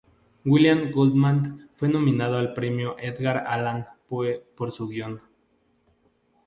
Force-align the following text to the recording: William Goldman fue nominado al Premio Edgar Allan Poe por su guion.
William 0.45 0.89
Goldman 0.91 1.69
fue 1.75 1.87
nominado 1.87 2.39
al 2.39 2.53
Premio 2.55 2.95
Edgar 2.97 3.43
Allan 3.45 3.85
Poe 4.09 4.39
por 4.57 4.71
su 4.71 4.87
guion. 4.87 5.21